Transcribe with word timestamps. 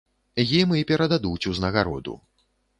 Ім 0.59 0.73
і 0.79 0.87
перададуць 0.93 1.47
узнагароду. 1.53 2.19